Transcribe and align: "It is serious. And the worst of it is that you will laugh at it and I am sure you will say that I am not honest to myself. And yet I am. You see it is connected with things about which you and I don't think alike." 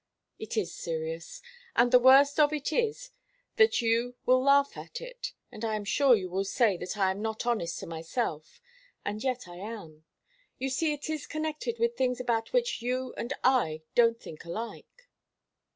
"It 0.39 0.57
is 0.57 0.73
serious. 0.73 1.43
And 1.75 1.91
the 1.91 1.99
worst 1.99 2.39
of 2.39 2.51
it 2.53 2.73
is 2.73 3.11
that 3.57 3.83
you 3.83 4.15
will 4.25 4.41
laugh 4.41 4.75
at 4.75 4.99
it 4.99 5.33
and 5.51 5.63
I 5.63 5.75
am 5.75 5.85
sure 5.85 6.15
you 6.15 6.27
will 6.27 6.43
say 6.43 6.75
that 6.77 6.97
I 6.97 7.11
am 7.11 7.21
not 7.21 7.45
honest 7.45 7.77
to 7.81 7.85
myself. 7.85 8.59
And 9.05 9.23
yet 9.23 9.47
I 9.47 9.57
am. 9.57 10.05
You 10.57 10.71
see 10.71 10.91
it 10.93 11.07
is 11.07 11.27
connected 11.27 11.77
with 11.77 11.97
things 11.97 12.19
about 12.19 12.51
which 12.51 12.81
you 12.81 13.13
and 13.15 13.31
I 13.43 13.83
don't 13.93 14.19
think 14.19 14.43
alike." 14.43 15.07